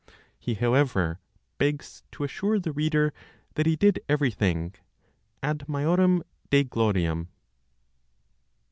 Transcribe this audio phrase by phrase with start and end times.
[0.39, 1.19] He, however,
[1.59, 3.13] begs to assure the reader
[3.53, 4.73] that he did everything
[5.43, 7.27] "ad majorem Dei gloriam."